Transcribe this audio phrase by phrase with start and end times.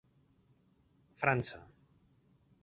[1.19, 1.61] França.